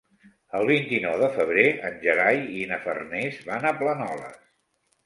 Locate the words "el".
0.59-0.63